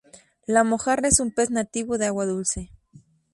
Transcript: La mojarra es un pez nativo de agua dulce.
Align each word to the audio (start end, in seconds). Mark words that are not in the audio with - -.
La 0.47 0.63
mojarra 0.63 1.09
es 1.09 1.19
un 1.19 1.29
pez 1.31 1.51
nativo 1.51 1.99
de 1.99 2.07
agua 2.07 2.25
dulce. 2.25 2.71